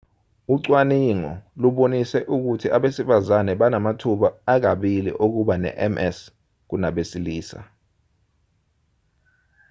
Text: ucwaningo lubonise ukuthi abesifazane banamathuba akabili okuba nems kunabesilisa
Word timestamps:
ucwaningo 0.53 1.31
lubonise 1.61 2.19
ukuthi 2.35 2.67
abesifazane 2.77 3.51
banamathuba 3.61 4.27
akabili 4.53 5.11
okuba 5.25 5.53
nems 5.63 6.17
kunabesilisa 6.69 7.59